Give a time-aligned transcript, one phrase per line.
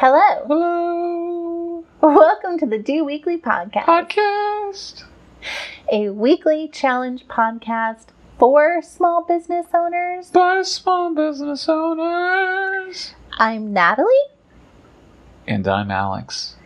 [0.00, 0.46] Hello.
[0.46, 1.84] Hello.
[2.00, 5.04] Welcome to the Do Weekly Podcast, Podcast.
[5.92, 8.06] a weekly challenge podcast
[8.38, 10.30] for small business owners.
[10.30, 13.12] By small business owners.
[13.32, 14.08] I'm Natalie.
[15.46, 16.56] And I'm Alex.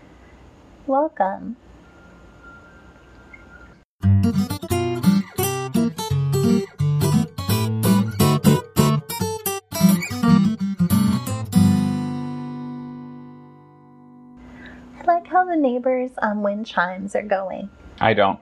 [0.86, 1.56] Welcome.
[15.54, 17.70] The neighbors on wind chimes are going.
[18.00, 18.40] I don't.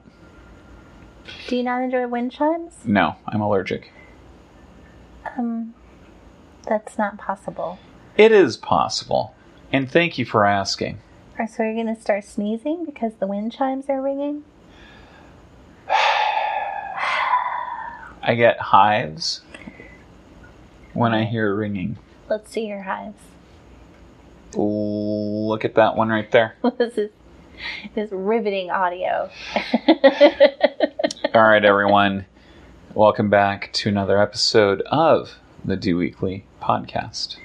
[1.47, 2.73] Do you not enjoy wind chimes?
[2.85, 3.91] No, I'm allergic.
[5.37, 5.75] Um,
[6.67, 7.77] that's not possible.
[8.17, 9.35] It is possible.
[9.71, 10.99] And thank you for asking.
[11.37, 14.43] So you're going to start sneezing because the wind chimes are ringing?
[18.21, 19.41] I get hives
[20.93, 21.97] when I hear ringing.
[22.29, 23.32] Let's see your hives.
[24.55, 26.55] Look at that one right there.
[26.77, 27.11] this is
[27.95, 29.29] this riveting audio.
[31.33, 32.25] All right, everyone.
[32.93, 37.37] Welcome back to another episode of the Do Weekly podcast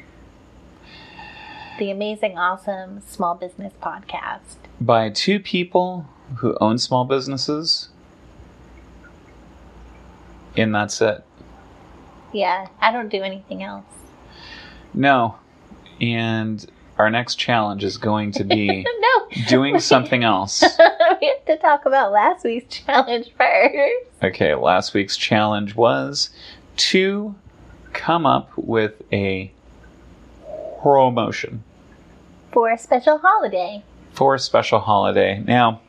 [1.78, 6.06] the amazing, awesome small business podcast by two people
[6.38, 7.88] who own small businesses.
[10.56, 11.24] And that's it.
[12.33, 13.84] Yeah, I don't do anything else.
[14.92, 15.36] No.
[16.00, 16.68] And
[16.98, 20.62] our next challenge is going to be no, doing something else.
[21.20, 24.06] we have to talk about last week's challenge first.
[24.22, 26.30] Okay, last week's challenge was
[26.77, 27.34] to
[27.92, 29.52] come up with a
[30.82, 31.62] promotion
[32.52, 33.83] for a special holiday.
[34.12, 35.38] For a special holiday.
[35.38, 35.80] Now,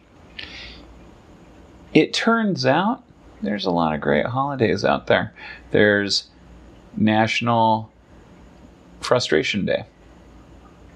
[1.94, 3.04] it turns out
[3.42, 5.34] there's a lot of great holidays out there.
[5.72, 6.26] There's
[6.96, 7.92] National
[9.00, 9.86] Frustration Day.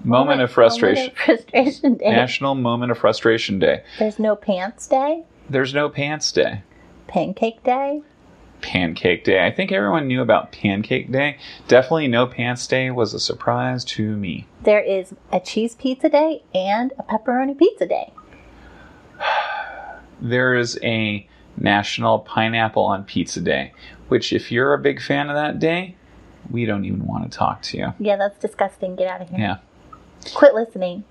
[0.04, 1.04] Moment, moment of frustration.
[1.04, 2.10] Moment of frustration day.
[2.10, 3.82] National Moment of Frustration Day.
[3.98, 5.24] There's no pants day.
[5.48, 6.62] There's no pants day.
[7.06, 8.02] Pancake day.
[8.60, 9.44] Pancake Day.
[9.44, 11.38] I think everyone knew about Pancake Day.
[11.68, 14.46] Definitely No Pants Day was a surprise to me.
[14.62, 18.12] There is a cheese pizza day and a pepperoni pizza day.
[20.20, 21.26] there is a
[21.56, 23.72] National Pineapple on Pizza Day,
[24.08, 25.96] which, if you're a big fan of that day,
[26.50, 27.94] we don't even want to talk to you.
[27.98, 28.96] Yeah, that's disgusting.
[28.96, 29.38] Get out of here.
[29.38, 29.56] Yeah.
[30.34, 31.04] Quit listening.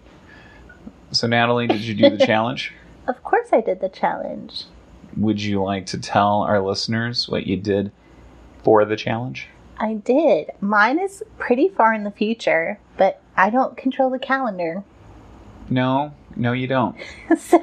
[1.11, 2.73] So, Natalie, did you do the challenge?
[3.07, 4.65] Of course, I did the challenge
[5.17, 7.91] would you like to tell our listeners what you did
[8.63, 9.47] for the challenge?
[9.77, 10.51] I did.
[10.61, 14.83] Mine is pretty far in the future, but I don't control the calendar.
[15.69, 16.95] No, no, you don't.
[17.37, 17.59] so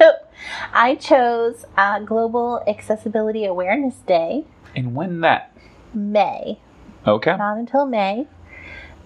[0.73, 4.45] I chose uh, Global Accessibility Awareness Day.
[4.75, 5.55] And when that?
[5.93, 6.59] May.
[7.07, 7.35] Okay.
[7.35, 8.27] Not until May.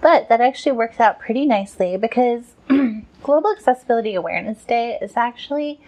[0.02, 2.54] But that actually works out pretty nicely because
[3.24, 5.80] Global Accessibility Awareness Day is actually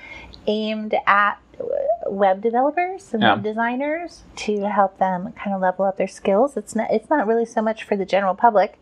[0.47, 1.39] aimed at
[2.05, 3.33] web developers and yeah.
[3.33, 6.57] web designers to help them kind of level up their skills.
[6.57, 8.79] It's not it's not really so much for the general public.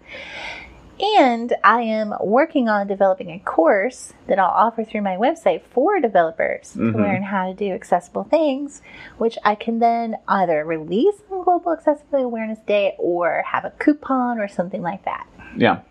[0.99, 5.99] And I am working on developing a course that I'll offer through my website for
[5.99, 6.93] developers mm-hmm.
[6.93, 8.81] to learn how to do accessible things,
[9.17, 14.39] which I can then either release on Global Accessibility Awareness Day or have a coupon
[14.39, 15.27] or something like that.
[15.57, 15.81] Yeah.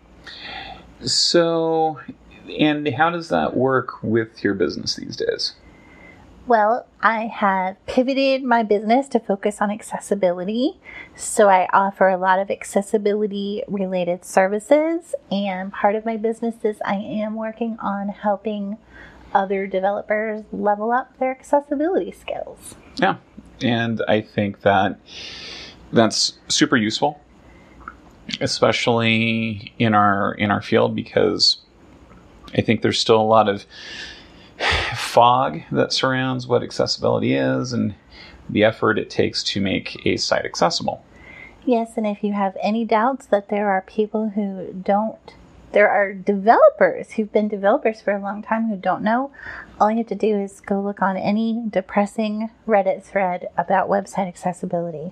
[1.03, 1.99] So,
[2.57, 5.53] and how does that work with your business these days?
[6.47, 10.79] Well, I have pivoted my business to focus on accessibility.
[11.15, 15.15] So I offer a lot of accessibility related services.
[15.31, 18.77] And part of my business is I am working on helping
[19.33, 22.75] other developers level up their accessibility skills.
[22.97, 23.17] Yeah.
[23.61, 24.99] And I think that
[25.91, 27.19] that's super useful,
[28.39, 31.57] especially in our in our field because
[32.53, 33.65] I think there's still a lot of
[34.95, 37.95] fog that surrounds what accessibility is and
[38.49, 41.03] the effort it takes to make a site accessible.
[41.65, 45.33] Yes, and if you have any doubts that there are people who don't,
[45.71, 49.31] there are developers who've been developers for a long time who don't know,
[49.79, 54.27] all you have to do is go look on any depressing Reddit thread about website
[54.27, 55.11] accessibility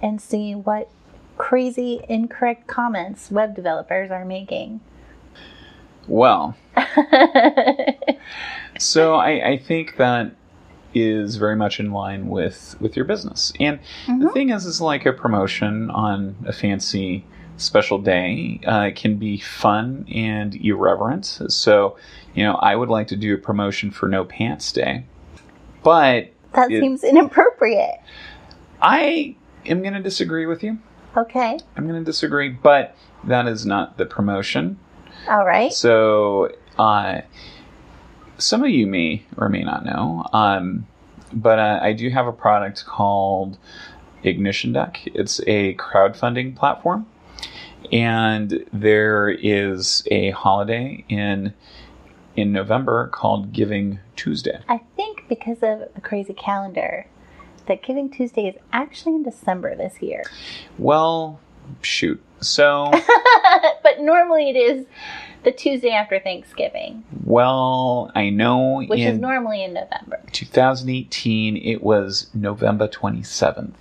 [0.00, 0.88] and see what
[1.36, 4.80] crazy incorrect comments web developers are making.
[6.08, 6.56] Well,
[8.78, 10.34] so I, I, think that
[10.94, 13.52] is very much in line with with your business.
[13.60, 14.20] And mm-hmm.
[14.20, 17.24] the thing is, is like a promotion on a fancy
[17.56, 21.24] special day uh, can be fun and irreverent.
[21.24, 21.96] So,
[22.34, 25.04] you know, I would like to do a promotion for No Pants Day,
[25.82, 28.00] but that it, seems inappropriate.
[28.80, 29.36] I
[29.66, 30.78] am going to disagree with you.
[31.16, 31.58] Okay.
[31.76, 34.78] I'm going to disagree, but that is not the promotion.
[35.28, 35.72] All right.
[35.72, 37.20] So, uh,
[38.38, 40.86] some of you may or may not know, um,
[41.32, 43.58] but uh, I do have a product called
[44.22, 45.00] Ignition Deck.
[45.06, 47.06] It's a crowdfunding platform,
[47.90, 51.54] and there is a holiday in
[52.34, 54.58] in November called Giving Tuesday.
[54.68, 57.06] I think because of the crazy calendar,
[57.66, 60.22] that Giving Tuesday is actually in December this year.
[60.78, 61.40] Well,
[61.82, 62.22] shoot.
[62.42, 62.90] So,
[63.82, 64.86] but normally it is
[65.44, 67.04] the Tuesday after Thanksgiving.
[67.24, 70.20] Well, I know which is normally in November.
[70.32, 73.72] 2018 it was November 27th.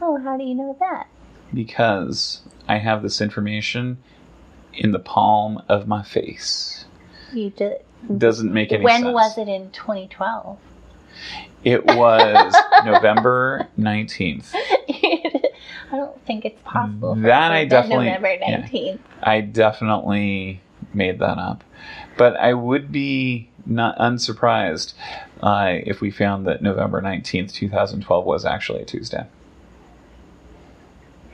[0.00, 1.06] Oh, how do you know that?
[1.52, 3.98] Because I have this information
[4.72, 6.84] in the palm of my face.
[7.32, 7.76] You just
[8.18, 9.04] doesn't make any when sense.
[9.04, 10.58] When was it in 2012?
[11.64, 14.50] It was November 19th.
[14.54, 17.14] I don't think it's possible.
[17.14, 18.72] That I definitely November 19th.
[18.72, 20.60] Yeah, I definitely
[20.92, 21.64] made that up.
[22.16, 24.94] But I would be not unsurprised
[25.42, 29.26] uh, if we found that November 19th, 2012 was actually a Tuesday.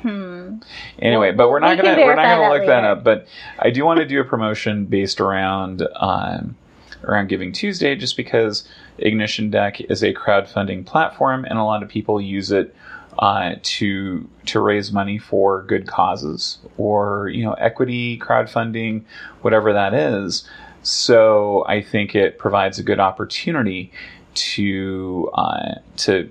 [0.02, 0.56] Hmm.
[0.98, 3.04] Anyway, but we're not we gonna we're not gonna look that, that up.
[3.04, 3.26] But
[3.58, 6.56] I do want to do a promotion based around um,
[7.04, 8.64] around Giving Tuesday, just because
[8.98, 12.74] Ignition Deck is a crowdfunding platform, and a lot of people use it
[13.18, 19.04] uh, to to raise money for good causes or you know equity crowdfunding,
[19.42, 20.48] whatever that is.
[20.82, 23.92] So I think it provides a good opportunity
[24.34, 26.30] to uh, to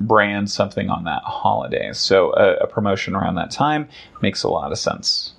[0.00, 1.92] brand something on that holiday.
[1.92, 3.88] So a, a promotion around that time
[4.22, 5.32] makes a lot of sense.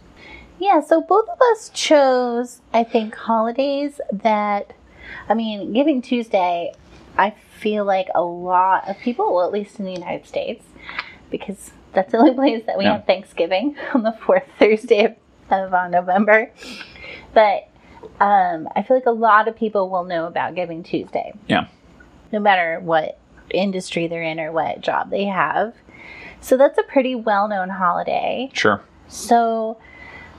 [0.59, 4.73] Yeah, so both of us chose, I think, holidays that,
[5.29, 6.73] I mean, Giving Tuesday,
[7.17, 10.65] I feel like a lot of people, well, at least in the United States,
[11.31, 12.93] because that's the only place that we yeah.
[12.93, 15.15] have Thanksgiving on the fourth Thursday of,
[15.49, 16.51] of uh, November.
[17.33, 17.69] But
[18.19, 21.33] um, I feel like a lot of people will know about Giving Tuesday.
[21.47, 21.67] Yeah.
[22.31, 23.17] No matter what
[23.51, 25.73] industry they're in or what job they have.
[26.41, 28.49] So that's a pretty well known holiday.
[28.53, 28.81] Sure.
[29.07, 29.77] So,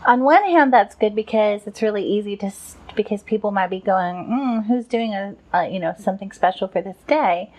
[0.06, 2.50] on one hand, that's good because it's really easy to
[2.96, 6.80] because people might be going, mm, "Who's doing a, a you know something special for
[6.82, 7.52] this day?"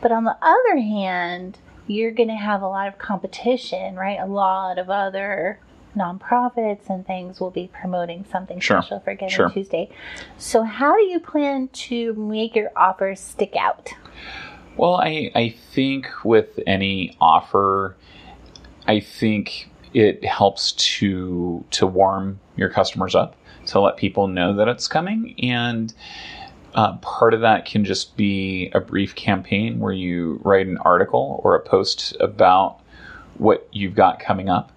[0.00, 4.18] But on the other hand, you're going to have a lot of competition, right?
[4.20, 5.58] A lot of other
[5.96, 8.80] nonprofits and things will be promoting something sure.
[8.82, 9.50] special for Giving sure.
[9.50, 9.90] Tuesday.
[10.36, 13.90] So, how do you plan to make your offers stick out?
[14.76, 17.96] Well, I, I think with any offer,
[18.86, 23.36] I think it helps to to warm your customers up
[23.66, 25.94] to let people know that it's coming and
[26.74, 31.40] uh, part of that can just be a brief campaign where you write an article
[31.42, 32.80] or a post about
[33.38, 34.72] what you've got coming up.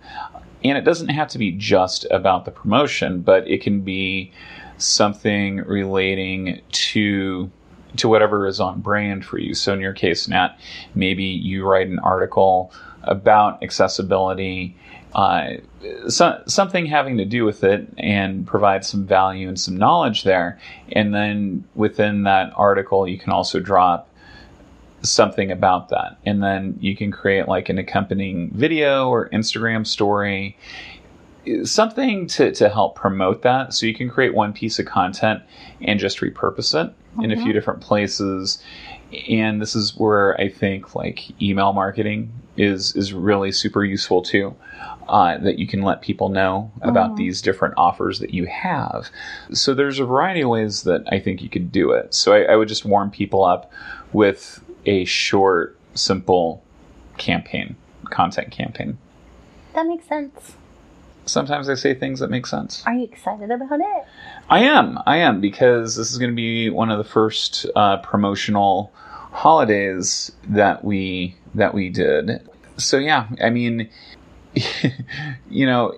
[0.63, 4.31] And it doesn't have to be just about the promotion, but it can be
[4.78, 7.52] something relating to
[7.98, 9.54] to whatever is on brand for you.
[9.54, 10.58] So in your case, Nat,
[10.96, 12.72] maybe you write an article
[13.04, 14.78] about accessibility
[15.13, 15.56] uh,
[16.08, 20.60] so, something having to do with it and provide some value and some knowledge there.
[20.92, 24.10] And then within that article, you can also drop
[25.02, 26.18] something about that.
[26.25, 30.58] And then you can create like an accompanying video or Instagram story,
[31.63, 33.74] something to, to help promote that.
[33.74, 35.42] So you can create one piece of content
[35.81, 37.53] and just repurpose it in a few mm-hmm.
[37.53, 38.63] different places.
[39.27, 44.56] And this is where I think like email marketing is is really super useful too
[45.08, 47.17] uh, that you can let people know about mm-hmm.
[47.17, 49.10] these different offers that you have.
[49.51, 52.13] So there's a variety of ways that I think you could do it.
[52.13, 53.72] So I, I would just warm people up
[54.13, 56.63] with a short, simple
[57.17, 57.75] campaign,
[58.10, 58.98] content campaign.
[59.74, 60.55] That makes sense.
[61.25, 62.84] Sometimes I say things that make sense.
[62.86, 64.05] Are you excited about it?
[64.50, 65.00] I am.
[65.05, 68.91] I am because this is going to be one of the first uh, promotional
[69.31, 72.48] holidays that we that we did.
[72.77, 73.89] So yeah, I mean,
[75.50, 75.98] you know,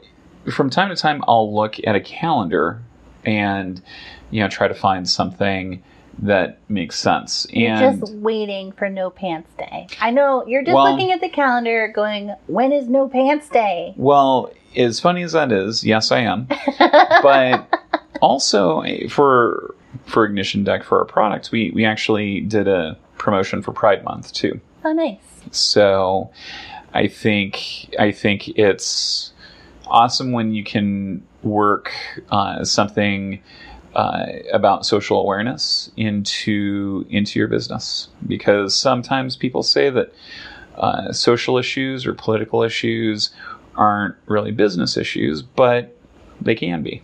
[0.52, 2.82] from time to time, I'll look at a calendar
[3.26, 3.82] and,
[4.32, 5.84] you know, try to find something
[6.20, 7.46] that makes sense.
[7.54, 9.88] And you're just waiting for No Pants Day.
[10.00, 13.94] I know you're just well, looking at the calendar going, when is No Pants Day?
[13.98, 16.48] Well, as funny as that is, yes, I am.
[16.80, 17.68] but
[18.22, 23.72] also for for Ignition Deck for our products, we we actually did a promotion for
[23.72, 24.60] Pride Month too.
[24.86, 25.20] Oh, nice.
[25.52, 26.32] So
[26.94, 29.32] I think I think it's
[29.88, 31.92] awesome when you can work
[32.30, 33.42] uh, something
[33.96, 40.14] uh, about social awareness into into your business because sometimes people say that
[40.78, 43.30] uh, social issues or political issues
[43.76, 45.96] aren't really business issues, but
[46.42, 47.04] they can be.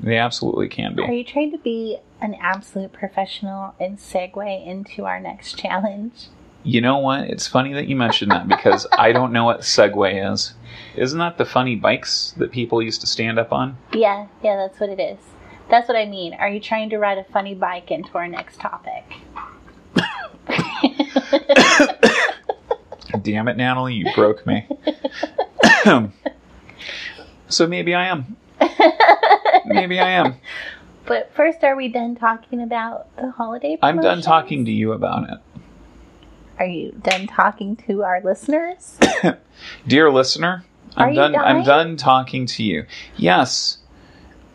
[0.00, 1.02] They absolutely can be.
[1.02, 6.28] Are you trying to be an absolute professional and segue into our next challenge?
[6.62, 7.30] You know what?
[7.30, 10.52] It's funny that you mentioned that because I don't know what Segway is.
[10.96, 13.78] Isn't that the funny bikes that people used to stand up on?
[13.92, 15.18] Yeah, yeah, that's what it is.
[15.70, 16.34] That's what I mean.
[16.34, 19.04] Are you trying to ride a funny bike into our next topic?
[23.22, 24.66] Damn it, Natalie, you broke me.
[27.48, 28.36] so maybe I am.
[29.66, 30.36] Maybe I am.
[31.06, 33.76] But first, are we done talking about the holiday?
[33.82, 35.38] I'm done talking to you about it.
[36.60, 38.98] Are you done talking to our listeners?
[39.86, 40.62] Dear listener,
[40.94, 42.84] Are I'm done I'm done talking to you.
[43.16, 43.78] Yes.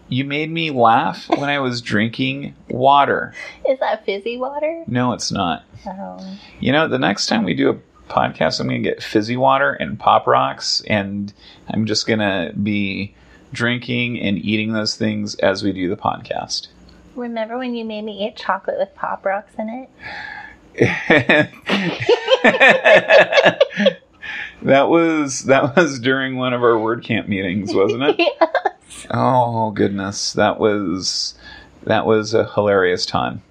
[0.07, 3.33] You made me laugh when I was drinking water.
[3.67, 4.83] Is that fizzy water?
[4.85, 5.63] No, it's not.
[5.87, 6.37] Oh.
[6.59, 9.73] You know, the next time we do a podcast, I'm going to get fizzy water
[9.73, 11.33] and pop rocks, and
[11.69, 13.15] I'm just going to be
[13.51, 16.67] drinking and eating those things as we do the podcast.
[17.15, 19.89] Remember when you made me eat chocolate with pop rocks in it?
[24.61, 28.15] that was that was during one of our WordCamp meetings, wasn't it?
[28.19, 29.07] yes.
[29.09, 31.35] Oh goodness, that was
[31.83, 33.41] that was a hilarious time.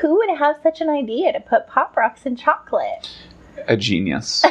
[0.00, 3.10] Who would have such an idea to put pop rocks in chocolate?
[3.68, 4.46] A genius,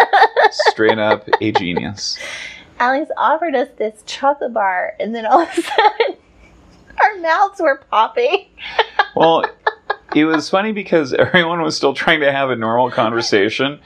[0.50, 2.18] straight up a genius.
[2.80, 6.16] Alex offered us this chocolate bar, and then all of a sudden,
[7.00, 8.46] our mouths were popping.
[9.14, 9.44] Well,
[10.14, 13.80] it was funny because everyone was still trying to have a normal conversation,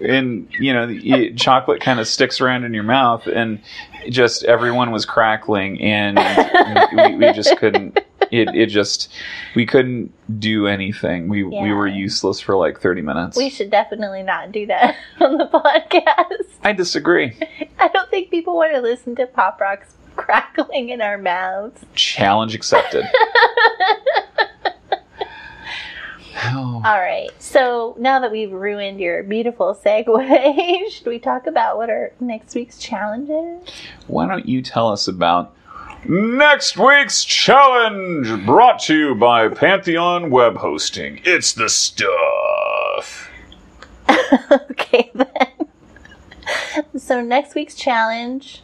[0.00, 3.60] and you know, the chocolate kind of sticks around in your mouth, and
[4.08, 6.18] just everyone was crackling, and
[6.92, 7.98] we, we just couldn't.
[8.30, 9.12] It, it just
[9.56, 11.28] we couldn't do anything.
[11.28, 13.36] We we were useless for like thirty minutes.
[13.36, 16.48] We should definitely not do that on the podcast.
[16.62, 17.36] I disagree.
[17.78, 21.80] I don't think people want to listen to pop rocks crackling in our mouths.
[21.94, 23.04] Challenge accepted.
[26.42, 26.82] Oh.
[26.84, 27.30] All right.
[27.38, 32.54] So now that we've ruined your beautiful segue, should we talk about what our next
[32.54, 33.74] week's challenge is?
[34.06, 35.54] Why don't you tell us about
[36.06, 41.20] next week's challenge brought to you by Pantheon Web Hosting?
[41.24, 43.30] It's the stuff.
[44.70, 45.26] okay, then.
[46.96, 48.62] So next week's challenge,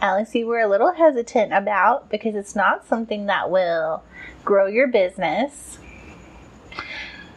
[0.00, 4.02] Alex, you were a little hesitant about because it's not something that will
[4.44, 5.78] grow your business.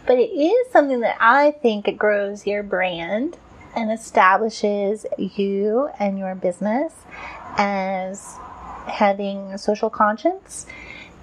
[0.10, 3.38] But it is something that I think it grows your brand
[3.76, 6.94] and establishes you and your business
[7.60, 8.36] as
[8.88, 10.66] having a social conscience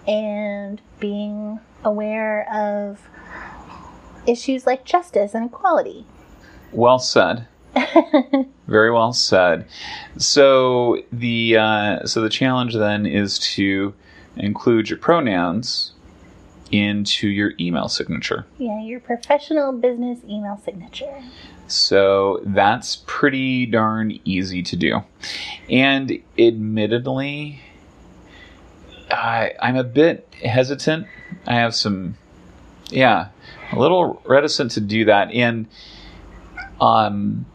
[0.06, 3.00] and being aware of
[4.24, 6.06] issues like justice and equality.
[6.70, 7.48] Well said.
[8.68, 9.66] Very well said.
[10.16, 13.94] So the uh, so the challenge then is to
[14.36, 15.90] include your pronouns
[16.70, 18.46] into your email signature.
[18.58, 21.22] Yeah, your professional business email signature.
[21.68, 25.00] So that's pretty darn easy to do.
[25.68, 27.60] And admittedly,
[29.10, 31.06] I, I'm a bit hesitant.
[31.46, 32.16] I have some,
[32.88, 33.28] yeah,
[33.72, 35.32] a little reticent to do that.
[35.32, 35.66] And,
[36.80, 37.46] um,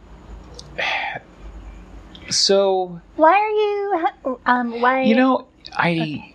[2.29, 4.37] so, Why are you?
[4.45, 5.03] Um, why?
[5.03, 6.33] you know, I,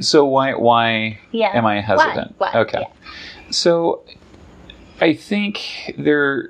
[0.00, 1.50] so why, why yeah.
[1.54, 2.34] am I hesitant?
[2.38, 2.50] Why?
[2.52, 2.60] Why?
[2.60, 2.84] Okay.
[3.50, 4.02] So
[5.00, 6.48] I think there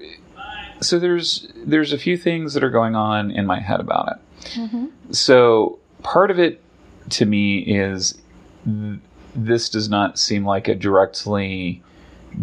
[0.80, 4.56] so there's there's a few things that are going on in my head about it.
[4.56, 4.68] Yeah.
[4.68, 6.62] hmm So part of it
[7.10, 8.18] to me is
[8.64, 8.98] th-
[9.34, 11.82] this does not seem like a directly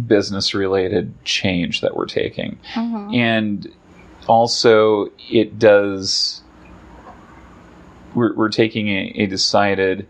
[0.07, 2.60] business related change that we're taking.
[2.74, 3.72] hmm And
[4.27, 6.41] also it does
[8.13, 10.07] we're, we're taking a, a decided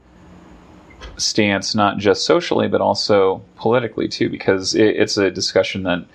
[1.17, 6.05] stance not just socially but also politically too because it, it's a discussion that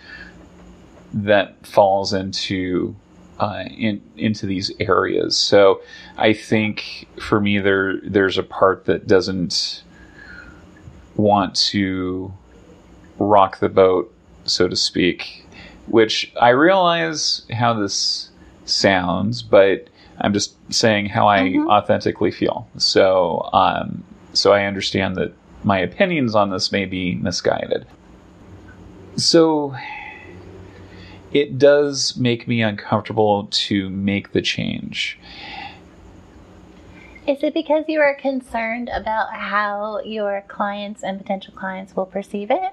[1.12, 2.94] that falls into
[3.38, 5.80] uh, in, into these areas so
[6.16, 9.82] I think for me there there's a part that doesn't
[11.16, 12.32] want to
[13.18, 14.12] rock the boat
[14.44, 15.44] so to speak
[15.86, 18.30] which I realize how this
[18.66, 19.88] sounds, but
[20.20, 21.68] I'm just saying how I Mhm.
[21.68, 22.68] authentically feel.
[22.76, 24.04] So, um,
[24.38, 27.86] so I understand that my opinions on this may be misguided.
[29.16, 29.74] So,
[31.32, 35.18] it does make me uncomfortable to make the change.
[37.26, 42.50] Is it because you are concerned about how your clients and potential clients will perceive
[42.50, 42.72] it?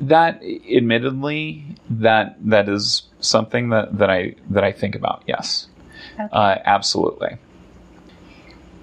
[0.00, 5.22] That, admittedly, that that is something that, that I that I think about.
[5.26, 5.68] Yes.
[6.14, 6.28] Okay.
[6.30, 7.38] Uh, absolutely.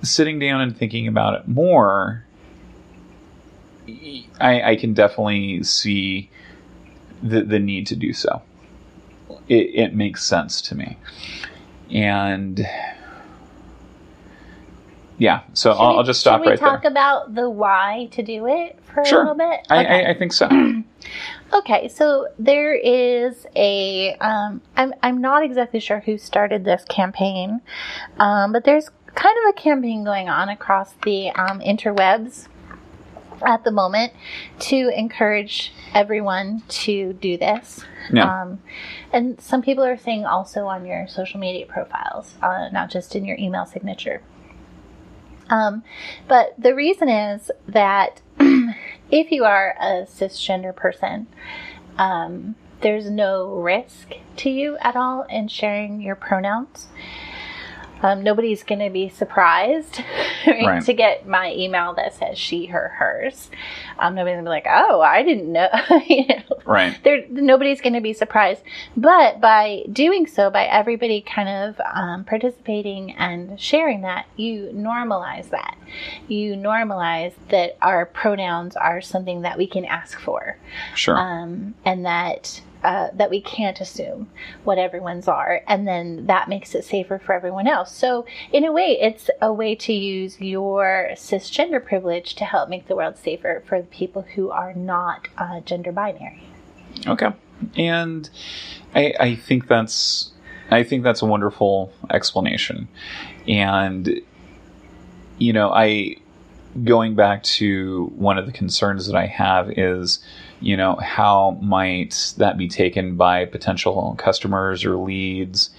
[0.01, 2.25] Sitting down and thinking about it more,
[4.39, 6.29] I, I can definitely see
[7.22, 8.41] the the need to do so.
[9.48, 10.98] It, it makes sense to me,
[11.91, 12.65] and
[15.20, 15.41] yeah.
[15.53, 16.58] So I'll, we, I'll, just stop right there.
[16.58, 19.20] Should we talk about the why to do it for sure.
[19.20, 19.60] a little bit?
[19.70, 19.86] Okay.
[19.86, 20.50] I, I, I think so.
[21.53, 24.15] okay, so there is a.
[24.15, 27.62] Um, I'm I'm not exactly sure who started this campaign,
[28.20, 32.47] um, but there's kind of a campaign going on across the um, interwebs
[33.45, 34.13] at the moment
[34.59, 37.81] to encourage everyone to do this.
[38.13, 38.43] Yeah.
[38.43, 38.59] Um,
[39.11, 43.25] and some people are saying also on your social media profiles, uh, not just in
[43.25, 44.21] your email signature.
[45.49, 45.83] Um,
[46.29, 51.27] but the reason is that if you are a cisgender person,
[51.97, 56.88] um, there's no risk to you at all in sharing your pronouns.
[58.01, 60.01] Um, nobody's going to be surprised
[60.48, 60.86] right, right.
[60.86, 63.50] to get my email that says she, her, hers.
[63.98, 65.70] Um, nobody's going to be like, oh, I didn't know.
[66.08, 66.58] you know?
[66.65, 66.98] Right.
[67.03, 68.62] There, nobody's going to be surprised.
[68.96, 75.50] But by doing so, by everybody kind of um, participating and sharing that, you normalize
[75.50, 75.77] that.
[76.27, 80.58] You normalize that our pronouns are something that we can ask for.
[80.96, 81.18] Sure.
[81.18, 84.29] Um, and that uh, that we can't assume
[84.63, 87.93] what everyone's are, and then that makes it safer for everyone else.
[87.95, 92.88] So, in a way, it's a way to use your cisgender privilege to help make
[92.88, 96.43] the world safer for the people who are not uh, gender binary.
[97.05, 97.31] Okay,
[97.75, 98.29] and
[98.95, 100.31] I, I think that's
[100.71, 102.88] I think that's a wonderful explanation,
[103.48, 104.21] and
[105.38, 106.17] you know, I
[106.83, 110.19] going back to one of the concerns that I have is
[110.62, 115.70] you know, how might that be taken by potential customers or leads?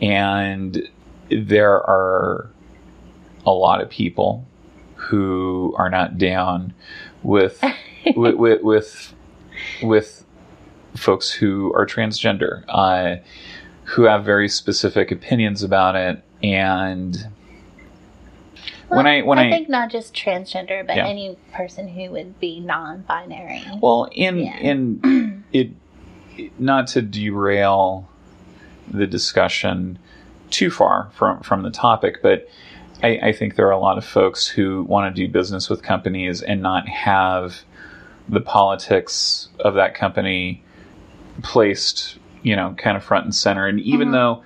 [0.00, 0.88] And
[1.30, 2.50] there are
[3.46, 4.46] a lot of people
[4.96, 6.72] who are not down
[7.22, 7.62] with
[8.16, 9.14] with, with, with
[9.82, 10.24] with
[10.96, 13.16] folks who are transgender, uh,
[13.84, 17.28] who have very specific opinions about it, and
[18.94, 21.06] well, when I when I, I, think not just transgender, but yeah.
[21.06, 23.64] any person who would be non-binary.
[23.80, 24.58] Well, in yeah.
[24.58, 25.70] in it,
[26.58, 28.08] not to derail
[28.88, 29.98] the discussion
[30.50, 32.48] too far from from the topic, but
[33.02, 35.82] I, I think there are a lot of folks who want to do business with
[35.82, 37.62] companies and not have
[38.28, 40.62] the politics of that company
[41.42, 43.66] placed, you know, kind of front and center.
[43.66, 44.12] And even mm-hmm.
[44.12, 44.42] though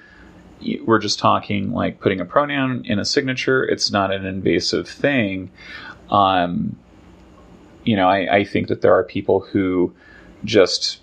[0.84, 3.64] we're just talking like putting a pronoun in a signature.
[3.64, 5.50] It's not an invasive thing.
[6.10, 6.76] Um,
[7.84, 9.94] you know, I, I think that there are people who
[10.44, 11.00] just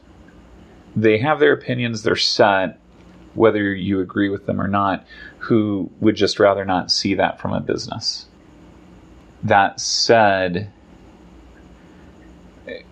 [0.95, 2.79] they have their opinions, they're set,
[3.33, 5.05] whether you agree with them or not,
[5.39, 8.27] who would just rather not see that from a business.
[9.43, 10.71] That said,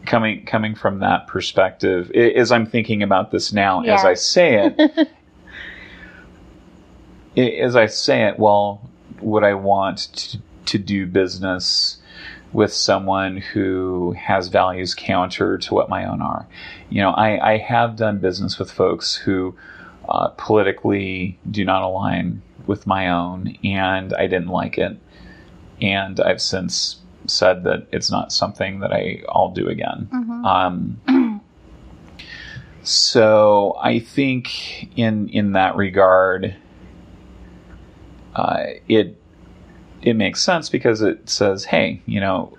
[0.06, 3.96] coming coming from that perspective, as I'm thinking about this now, yeah.
[3.96, 5.10] as I say it,
[7.38, 8.90] as I say it, well,
[9.22, 11.98] would I want to, to do business
[12.52, 16.48] with someone who has values counter to what my own are?
[16.90, 19.56] You know, I, I have done business with folks who
[20.08, 24.98] uh, politically do not align with my own, and I didn't like it.
[25.82, 30.10] And I've since said that it's not something that I, I'll do again.
[30.12, 30.46] Mm-hmm.
[30.46, 31.42] Um,
[32.84, 36.56] so I think in in that regard,
[38.36, 39.18] uh, it
[40.02, 42.58] it makes sense because it says, hey, you know,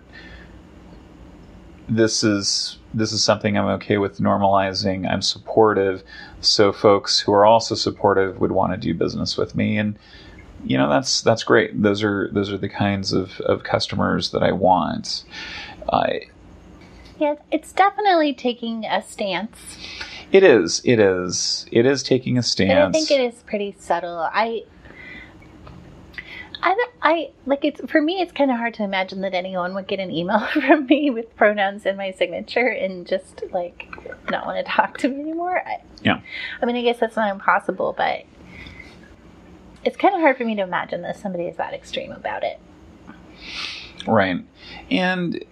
[1.89, 5.11] this is this is something I'm okay with normalizing.
[5.11, 6.03] I'm supportive,
[6.41, 9.99] so folks who are also supportive would want to do business with me, and
[10.65, 11.83] you know that's that's great.
[11.83, 15.25] Those are those are the kinds of, of customers that I want.
[15.89, 16.09] Uh,
[17.19, 19.59] yeah, it's definitely taking a stance.
[20.33, 20.81] It is.
[20.85, 21.67] It is.
[21.71, 22.71] It is taking a stance.
[22.71, 24.29] And I think it is pretty subtle.
[24.33, 24.65] I
[26.65, 28.23] I, I like it's for me.
[28.23, 31.37] It's kind of hard to imagine that anyone would get an email from me with
[31.37, 33.87] pronouns in my signature and just like
[34.31, 35.63] not want to talk to me anymore.
[35.65, 36.21] I, yeah.
[36.63, 38.25] I mean, I guess that's not impossible, but
[39.85, 42.59] it's kind of hard for me to imagine that somebody is that extreme about it.
[44.07, 44.43] Right,
[44.91, 45.45] and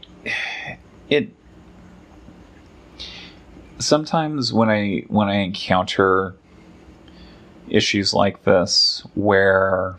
[1.11, 1.29] it
[3.79, 6.37] sometimes when I when I encounter
[7.69, 9.99] issues like this where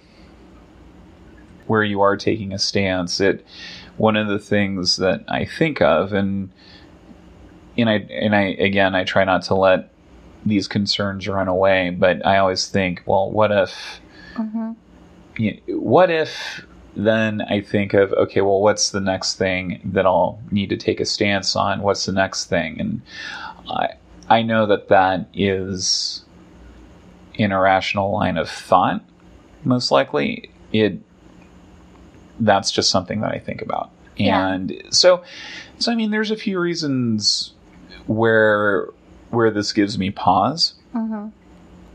[1.67, 3.19] where you are taking a stance.
[3.19, 3.45] It
[3.97, 6.51] one of the things that I think of, and
[7.77, 9.93] and I and I again I try not to let
[10.45, 14.01] these concerns run away, but I always think, well, what if,
[14.35, 14.73] mm-hmm.
[15.37, 20.05] you know, what if then I think of okay, well, what's the next thing that
[20.05, 21.81] I'll need to take a stance on?
[21.81, 22.79] What's the next thing?
[22.79, 23.01] And
[23.69, 23.89] I
[24.29, 26.23] I know that that is
[27.39, 29.03] an irrational line of thought.
[29.63, 30.99] Most likely, it
[32.39, 33.89] that's just something that I think about.
[34.17, 34.47] Yeah.
[34.47, 35.23] And so,
[35.79, 37.53] so I mean, there's a few reasons
[38.07, 38.87] where
[39.29, 40.75] where this gives me pause.
[40.91, 41.29] hmm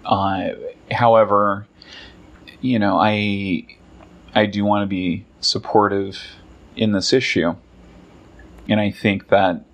[0.05, 0.51] Uh,
[0.91, 1.67] however,
[2.61, 3.67] you know, I
[4.35, 6.19] I do want to be supportive
[6.77, 7.55] in this issue,
[8.69, 9.65] and I think that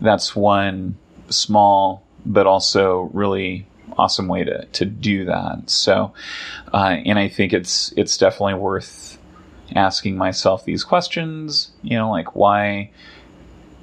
[0.00, 0.96] that's one
[1.28, 5.70] small but also really awesome way to to do that.
[5.70, 6.12] So,
[6.72, 9.18] uh, and I think it's it's definitely worth
[9.74, 11.70] asking myself these questions.
[11.82, 12.90] You know, like why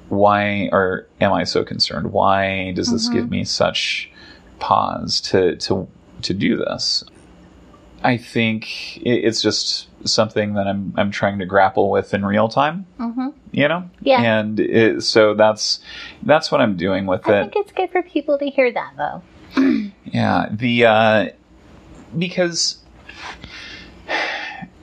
[0.08, 2.12] why or am I so concerned?
[2.12, 3.12] Why does this Mhm.
[3.12, 4.10] give me such
[4.58, 5.88] pause to to
[6.22, 7.04] to do this?
[8.04, 12.86] I think it's just something that I'm I'm trying to grapple with in real time.
[12.98, 14.20] hmm You know, Yeah.
[14.22, 15.80] and it, so that's
[16.22, 17.36] that's what I'm doing with I it.
[17.36, 19.22] I think it's good for people to hear that, though.
[20.12, 21.28] Yeah, the uh,
[22.18, 22.81] because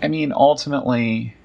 [0.01, 1.35] I mean, ultimately,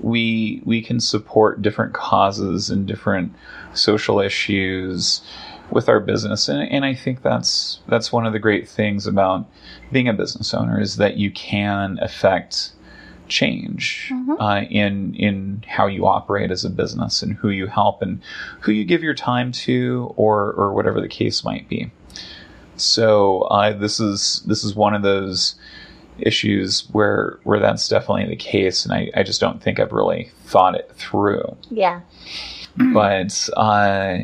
[0.00, 3.34] we we can support different causes and different
[3.74, 5.20] social issues
[5.70, 9.46] with our business, and, and I think that's that's one of the great things about
[9.92, 12.72] being a business owner is that you can affect
[13.26, 14.36] change Mhm.
[14.40, 18.20] uh, in in how you operate as a business and who you help and
[18.60, 21.90] who you give your time to or or whatever the case might be.
[22.76, 25.56] So uh, this is this is one of those
[26.20, 30.30] issues where where that's definitely the case, and I, I just don't think I've really
[30.44, 31.56] thought it through.
[31.70, 32.00] Yeah.
[32.94, 34.18] But uh,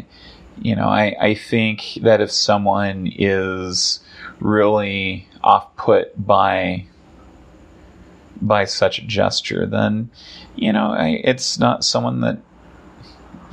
[0.62, 3.98] you know, I, I think that if someone is
[4.38, 6.86] really off put by
[8.40, 10.10] by such a gesture, then
[10.54, 12.38] you know, I, it's not someone that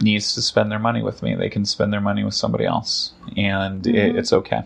[0.02, 1.34] needs to spend their money with me.
[1.36, 4.18] They can spend their money with somebody else, and it, Mhm.
[4.20, 4.64] it's okay.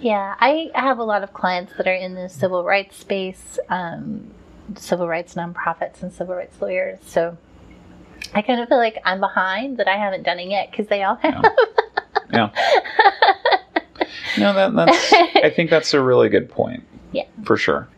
[0.00, 4.30] Yeah, I have a lot of clients that are in the civil rights space, um,
[4.76, 7.00] civil rights nonprofits, and civil rights lawyers.
[7.04, 7.36] So
[8.34, 11.02] I kind of feel like I'm behind that I haven't done it yet because they
[11.02, 11.44] all have.
[12.32, 12.50] Yeah.
[14.38, 15.12] No, that, that's.
[15.44, 16.84] I think that's a really good point.
[17.12, 17.24] Yeah.
[17.44, 17.88] for sure.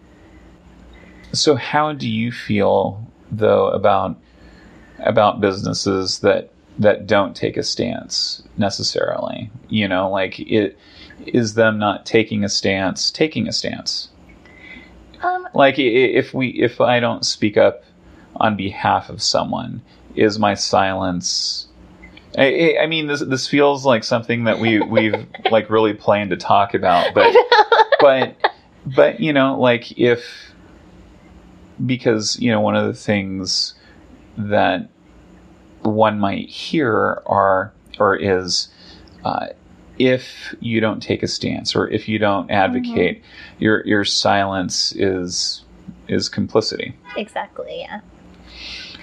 [1.34, 4.16] So, how do you feel though about
[5.00, 9.50] about businesses that that don't take a stance necessarily?
[9.68, 10.78] You know, like it
[11.26, 14.08] is them not taking a stance, taking a stance.
[15.22, 17.85] um, Like if we if I don't speak up
[18.37, 19.82] on behalf of someone,
[20.14, 21.68] is my silence
[22.37, 22.44] I,
[22.78, 26.37] I- I mean, this this feels like something that we we've like really planned to
[26.37, 27.35] talk about, but
[28.00, 28.37] but
[28.87, 30.24] but you know, like if
[31.85, 33.74] because you know one of the things
[34.37, 34.88] that
[35.82, 38.68] one might hear are or is
[39.24, 39.48] uh,
[39.98, 43.22] if you don't take a stance or if you don't advocate,
[43.59, 45.64] your your silence is
[46.09, 46.94] is complicity.
[47.16, 47.81] exactly.
[47.81, 48.00] Yeah.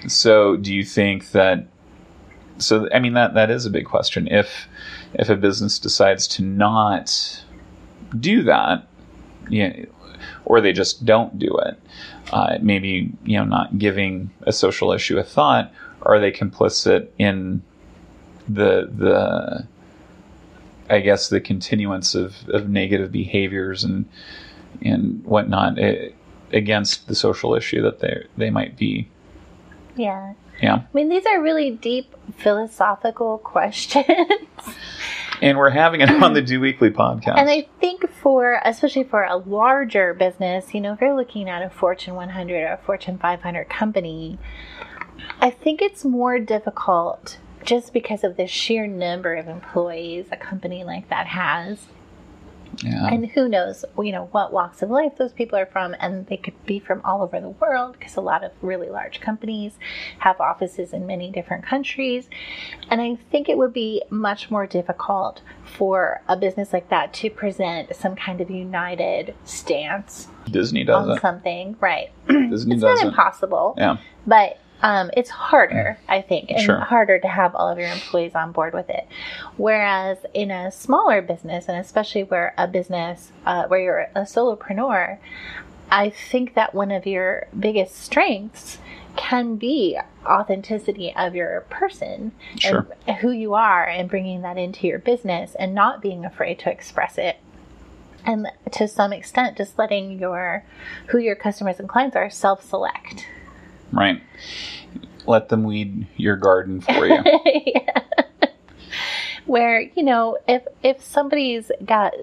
[0.08, 1.66] So, do you think that?
[2.58, 4.28] So, I mean that that is a big question.
[4.28, 4.68] If
[5.14, 7.44] if a business decides to not
[8.18, 8.86] do that,
[9.48, 9.84] yeah,
[10.44, 11.78] or they just don't do it,
[12.32, 15.72] uh, maybe you know not giving a social issue a thought,
[16.02, 17.62] are they complicit in
[18.48, 19.66] the the
[20.90, 24.08] I guess the continuance of, of negative behaviors and
[24.82, 26.10] and whatnot eh,
[26.52, 29.08] against the social issue that they they might be
[29.96, 30.34] Yeah.
[30.62, 30.74] yeah.
[30.74, 34.06] I mean, these are really deep philosophical questions.
[35.42, 37.38] And we're having it on the Do Weekly podcast.
[37.38, 41.62] And I think for, especially for a larger business, you know, if you're looking at
[41.62, 44.38] a Fortune 100 or a Fortune 500 company,
[45.40, 50.82] I think it's more difficult just because of the sheer number of employees a company
[50.84, 51.86] like that has.
[52.82, 53.06] yeah.
[53.08, 56.36] And who knows, you know, what walks of life those people are from, and they
[56.36, 59.72] could be from all over the world because a lot of really large companies
[60.20, 62.28] have offices in many different countries.
[62.88, 67.28] And I think it would be much more difficult for a business like that to
[67.28, 71.20] present some kind of united stance Disney does on it.
[71.20, 71.76] something.
[71.80, 72.10] Right.
[72.28, 73.98] Disney It's does not impossible, Yeah.
[74.26, 76.80] but um, it's harder, I think, and Sure.
[76.80, 79.06] harder to have all of your employees on board with it.
[79.56, 85.18] Whereas in a smaller business, and especially where a business uh, where you're a solopreneur,
[85.90, 88.78] I think that one of your biggest strengths
[89.16, 92.86] can be authenticity of your person Sure.
[93.06, 96.70] and who you are and bringing that into your business and not being afraid to
[96.70, 97.36] express it
[98.24, 100.62] and to some extent just letting your
[101.08, 103.26] who your customers and clients are self-select
[103.92, 104.22] Right.
[105.26, 107.22] Let them weed your garden for you.
[107.66, 108.02] yeah.
[109.46, 112.14] Where you know, if if somebody's got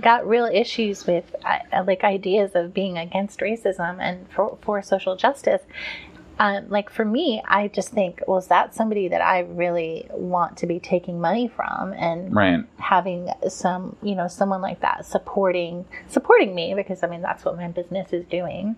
[0.00, 5.16] got real issues with uh, like ideas of being against racism and for for social
[5.16, 5.62] justice,
[6.38, 10.56] um, like for me, I just think, well, is that somebody that I really want
[10.58, 12.64] to be taking money from and right.
[12.78, 17.56] having some, you know, someone like that supporting supporting me because I mean that's what
[17.56, 18.76] my business is doing.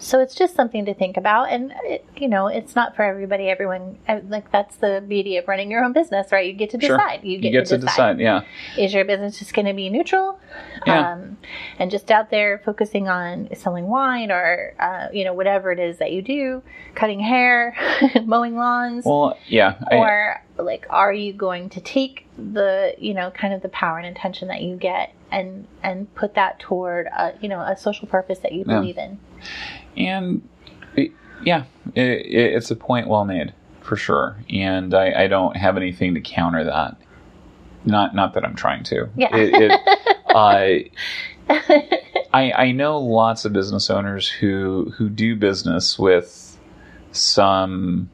[0.00, 3.50] So it's just something to think about, and it, you know, it's not for everybody.
[3.50, 6.46] Everyone like that's the beauty of running your own business, right?
[6.46, 7.20] You get to decide.
[7.20, 7.30] Sure.
[7.30, 8.16] You, get you get, to, to decide.
[8.16, 8.20] decide.
[8.20, 8.40] Yeah.
[8.82, 10.40] Is your business just going to be neutral,
[10.86, 11.12] yeah.
[11.12, 11.36] um,
[11.78, 15.98] and just out there focusing on selling wine or uh, you know whatever it is
[15.98, 16.62] that you do,
[16.94, 17.76] cutting hair,
[18.24, 19.04] mowing lawns?
[19.04, 19.76] Well, yeah.
[19.90, 23.98] I, or like, are you going to take the you know kind of the power
[23.98, 28.06] and intention that you get and and put that toward a, you know a social
[28.06, 29.04] purpose that you believe yeah.
[29.04, 29.18] in?
[29.96, 30.48] And
[30.96, 34.36] it, yeah, it, it's a point well made for sure.
[34.48, 36.96] And I, I, don't have anything to counter that.
[37.84, 39.08] Not not that I'm trying to.
[39.16, 39.34] Yeah.
[39.34, 39.80] It,
[40.34, 40.90] I
[42.32, 46.58] I know lots of business owners who who do business with
[47.12, 48.10] some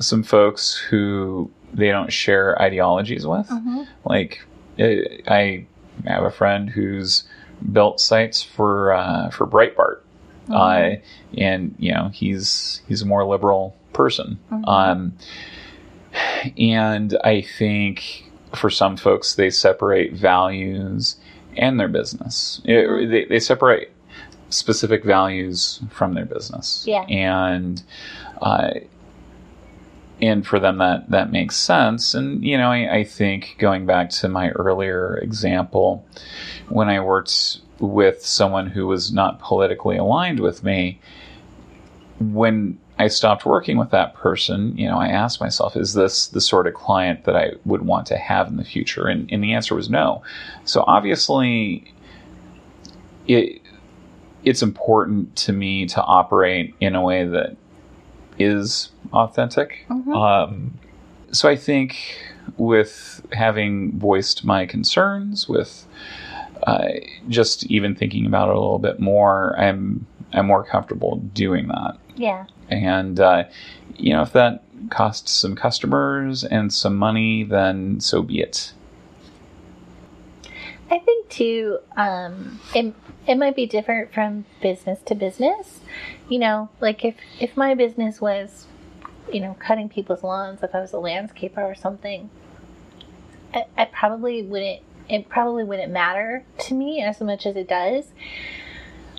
[0.00, 3.48] some folks who they don't share ideologies with.
[3.48, 3.82] Mm-hmm.
[4.04, 4.44] Like
[4.78, 5.66] I
[6.06, 7.24] have a friend who's
[7.72, 10.00] built sites for uh, for Breitbart,
[10.48, 10.52] mm-hmm.
[10.52, 10.96] uh,
[11.38, 14.38] and you know he's he's a more liberal person.
[14.50, 14.64] Mm-hmm.
[14.64, 15.12] Um,
[16.58, 21.16] and I think for some folks they separate values
[21.56, 22.60] and their business.
[22.64, 23.10] It, mm-hmm.
[23.10, 23.92] they, they separate
[24.48, 26.84] specific values from their business.
[26.86, 27.82] Yeah, and.
[28.40, 28.70] Uh,
[30.22, 34.10] and for them that that makes sense and you know I, I, think going back
[34.10, 36.04] to my earlier example
[36.68, 41.00] when i worked with someone who was not politically aligned with me,
[42.18, 46.40] when I stopped working with that person, you know, I asked myself, is this the
[46.40, 49.06] sort of client that I would want to have in the future?
[49.06, 50.22] And, and the answer was no.
[50.64, 51.92] So obviously,
[53.26, 53.62] it
[54.42, 57.56] it's important to me to operate in a way that
[58.40, 59.84] is authentic.
[59.88, 60.12] Mm-hmm.
[60.12, 60.78] Um,
[61.32, 62.18] so I think
[62.56, 65.86] with having voiced my concerns, with
[66.64, 66.88] uh,
[67.28, 71.96] just even thinking about it a little bit more, I'm I'm more comfortable doing that.
[72.16, 72.46] Yeah.
[72.68, 73.44] And uh,
[73.96, 78.72] you know, if that costs some customers and some money, then so be it.
[80.90, 82.94] I think too, um, it
[83.26, 85.80] it might be different from business to business.
[86.28, 88.66] You know, like if if my business was,
[89.32, 92.30] you know, cutting people's lawns, if I was a landscaper or something,
[93.54, 98.06] I, I probably wouldn't it probably wouldn't matter to me as much as it does.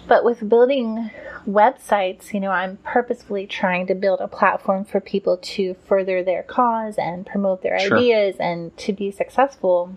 [0.08, 1.12] But with building
[1.48, 6.44] websites, you know, I'm purposefully trying to build a platform for people to further their
[6.44, 7.98] cause and promote their sure.
[7.98, 9.96] ideas and to be successful.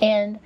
[0.00, 0.40] And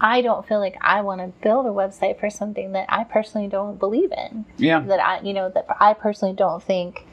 [0.00, 3.48] I don't feel like I want to build a website for something that I personally
[3.48, 4.44] don't believe in.
[4.56, 4.80] Yeah.
[4.80, 7.06] That I, you know, that I personally don't think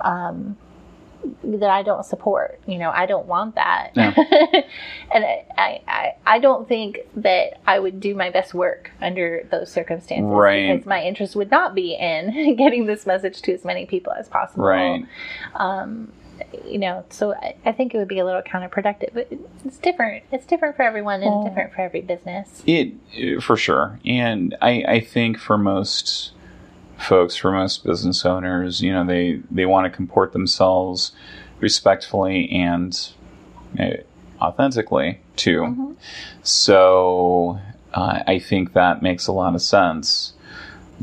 [0.00, 0.56] um,
[1.44, 2.60] that I don't support.
[2.66, 3.92] You know, I don't want that.
[3.96, 5.46] and I,
[5.86, 10.26] I, I don't think that I would do my best work under those circumstances.
[10.26, 10.72] Right.
[10.72, 14.28] Because my interest would not be in getting this message to as many people as
[14.28, 14.64] possible.
[14.64, 15.04] Right.
[15.54, 16.12] Um,
[16.64, 19.14] you know, so I, I, think it would be a little counterproductive.
[19.14, 19.28] But
[19.64, 20.24] it's different.
[20.32, 22.62] It's different for everyone and well, different for every business.
[22.66, 22.94] It,
[23.42, 23.98] for sure.
[24.04, 26.32] And I, I think for most
[26.98, 31.12] folks, for most business owners, you know, they, they want to comport themselves
[31.60, 33.10] respectfully and
[33.78, 33.90] uh,
[34.40, 35.60] authentically too.
[35.60, 35.92] Mm-hmm.
[36.42, 37.60] So
[37.94, 40.34] uh, I think that makes a lot of sense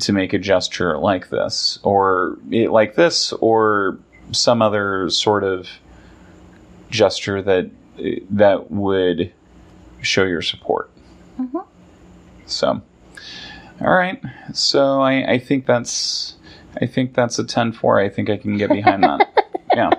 [0.02, 3.98] to make a gesture like this, or like this, or
[4.32, 5.68] some other sort of
[6.90, 7.70] gesture that
[8.30, 9.32] that would
[10.02, 10.90] show your support.
[11.40, 11.60] Mm-hmm.
[12.46, 12.82] So.
[13.82, 14.22] All right.
[14.54, 16.36] So I, I think that's
[16.80, 18.04] I think that's a 10-4.
[18.04, 19.46] I think I can get behind that.
[19.74, 19.92] yeah.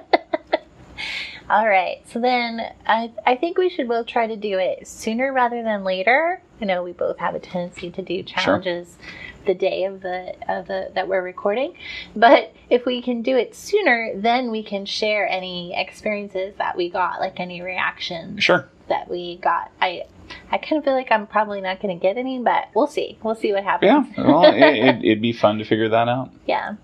[1.48, 2.02] All right.
[2.08, 5.84] So then I, I think we should both try to do it sooner rather than
[5.84, 6.42] later.
[6.60, 9.06] I know we both have a tendency to do challenges sure.
[9.46, 11.74] The day of the of the that we're recording.
[12.14, 16.90] But if we can do it sooner, then we can share any experiences that we
[16.90, 18.68] got, like any reactions sure.
[18.88, 19.70] that we got.
[19.80, 20.04] I
[20.50, 23.18] I kind of feel like I'm probably not going to get any, but we'll see.
[23.22, 24.06] We'll see what happens.
[24.16, 26.30] Yeah, well, it, would be fun to figure that out.
[26.46, 26.74] Yeah,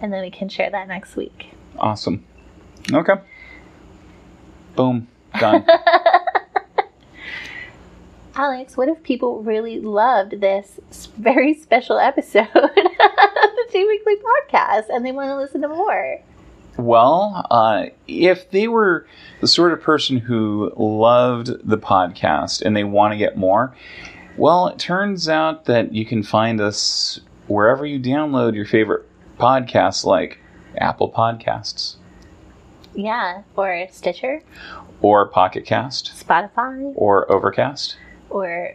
[0.00, 1.54] and then we can share that next week.
[1.78, 2.24] Awesome.
[2.92, 3.14] Okay.
[4.76, 5.08] Boom.
[5.38, 5.64] Done.
[8.36, 10.80] Alex, what if people really loved this
[11.18, 12.48] very special episode?
[12.54, 16.20] Of the Do Weekly podcast and they want to listen to more.
[16.76, 19.06] Well, uh, if they were
[19.40, 23.74] the sort of person who loved the podcast and they want to get more,
[24.36, 29.06] well, it turns out that you can find us wherever you download your favorite
[29.38, 30.38] podcasts, like
[30.76, 31.96] Apple Podcasts.
[32.94, 34.42] Yeah, or Stitcher.
[35.00, 36.12] Or Pocket Cast.
[36.16, 36.92] Spotify.
[36.96, 37.96] Or Overcast.
[38.34, 38.74] Or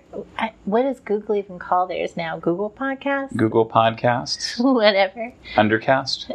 [0.64, 2.40] what does Google even call theirs now?
[2.40, 3.36] Google Podcasts?
[3.36, 4.58] Google Podcasts.
[4.74, 5.34] Whatever.
[5.56, 6.32] Undercast.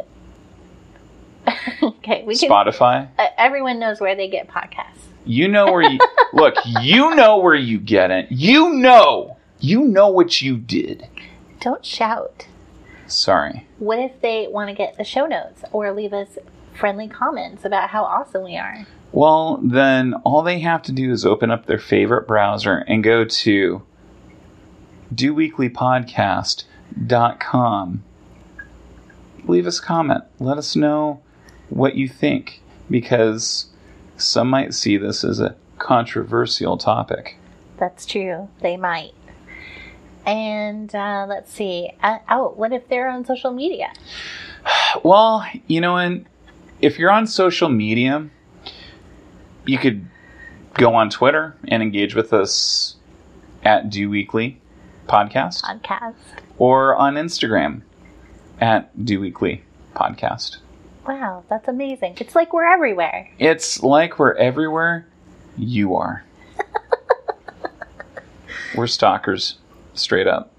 [1.81, 3.09] okay, we can, Spotify.
[3.17, 5.07] Uh, everyone knows where they get podcasts.
[5.25, 5.97] You know where you
[6.33, 6.53] look.
[6.79, 8.27] You know where you get it.
[8.29, 9.37] You know.
[9.59, 11.07] You know what you did.
[11.59, 12.45] Don't shout.
[13.07, 13.65] Sorry.
[13.79, 16.37] What if they want to get the show notes or leave us
[16.75, 18.85] friendly comments about how awesome we are?
[19.11, 23.25] Well, then all they have to do is open up their favorite browser and go
[23.25, 23.81] to
[25.13, 28.03] doweeklypodcast.com.
[29.45, 30.23] Leave us a comment.
[30.39, 31.21] Let us know
[31.69, 33.67] what you think because
[34.17, 37.37] some might see this as a controversial topic.
[37.77, 38.49] That's true.
[38.61, 39.13] They might.
[40.25, 41.91] And uh, let's see.
[42.01, 43.93] Uh, oh, what if they're on social media?
[45.03, 46.25] Well, you know, and
[46.85, 48.29] if you're on social media,
[49.65, 50.05] you could
[50.75, 52.95] go on Twitter and engage with us
[53.63, 54.61] at Do Weekly
[55.07, 55.63] Podcast.
[55.63, 56.13] Podcast.
[56.59, 57.81] Or on Instagram
[58.61, 59.63] at Do Weekly
[59.95, 60.57] Podcast.
[61.07, 62.17] Wow, that's amazing.
[62.19, 63.31] It's like we're everywhere.
[63.39, 65.07] It's like we're everywhere
[65.57, 66.23] you are.
[68.75, 69.57] we're stalkers,
[69.95, 70.51] straight up.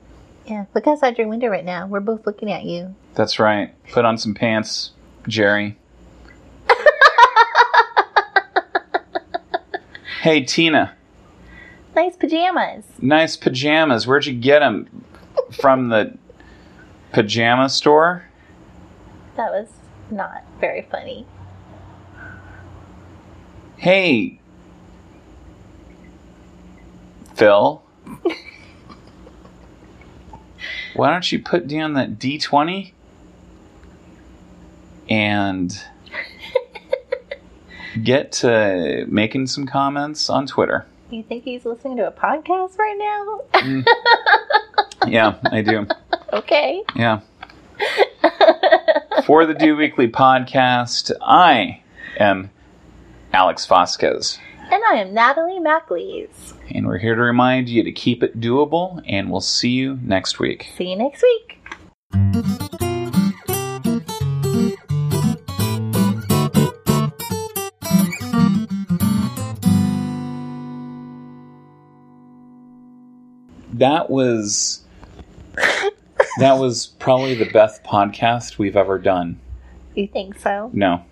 [0.45, 1.87] Yeah, look outside your window right now.
[1.87, 2.97] We're both looking at you.
[3.15, 3.73] That's right.
[3.93, 4.91] Put on some pants,
[5.29, 5.77] Jerry.
[10.27, 10.93] Hey, Tina.
[11.95, 12.85] Nice pajamas.
[13.01, 14.09] Nice pajamas.
[14.09, 15.05] Where'd you get them?
[15.53, 16.19] From the
[17.13, 18.25] pajama store?
[19.37, 19.69] That was
[20.11, 21.29] not very funny.
[23.77, 24.41] Hey,
[27.37, 27.85] Phil.
[30.97, 32.91] Why don't you put down that D20
[35.09, 35.85] and
[38.03, 40.87] get to making some comments on Twitter?
[41.11, 43.61] You think he's listening to a podcast right now?
[43.61, 43.87] mm.
[45.07, 45.87] Yeah, I do.
[46.33, 46.83] Okay.
[46.97, 47.21] Yeah.
[49.25, 51.83] For the Do Weekly podcast, I
[52.19, 52.51] am
[53.33, 54.39] Alex Vasquez.
[54.69, 56.55] And I am Natalie MacLees.
[56.75, 60.41] And we're here to remind you to keep it doable, and we'll see you next
[60.41, 60.73] week.
[60.77, 62.43] See you next week.
[73.79, 74.83] That was
[76.39, 79.39] that was probably the best podcast we've ever done.
[79.95, 80.71] You think so?
[80.73, 81.05] No.